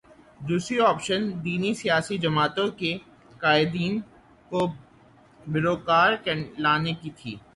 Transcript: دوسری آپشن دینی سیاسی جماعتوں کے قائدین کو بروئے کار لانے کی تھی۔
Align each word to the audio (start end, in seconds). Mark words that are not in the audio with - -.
دوسری 0.47 0.77
آپشن 0.91 1.21
دینی 1.43 1.71
سیاسی 1.81 2.15
جماعتوں 2.17 2.67
کے 2.79 2.91
قائدین 3.41 3.93
کو 4.49 4.59
بروئے 5.51 5.83
کار 5.85 6.11
لانے 6.57 6.93
کی 7.01 7.09
تھی۔ 7.17 7.33